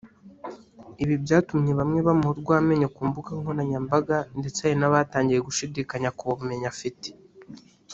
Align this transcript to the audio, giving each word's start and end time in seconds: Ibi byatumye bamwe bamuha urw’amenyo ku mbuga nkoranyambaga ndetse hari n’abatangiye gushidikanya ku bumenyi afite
Ibi 1.03 1.15
byatumye 1.23 1.71
bamwe 1.79 1.99
bamuha 2.07 2.31
urw’amenyo 2.35 2.87
ku 2.95 3.01
mbuga 3.09 3.31
nkoranyambaga 3.39 4.17
ndetse 4.39 4.59
hari 4.65 4.77
n’abatangiye 4.79 5.39
gushidikanya 5.47 6.09
ku 6.17 6.23
bumenyi 6.37 6.67
afite 6.73 7.09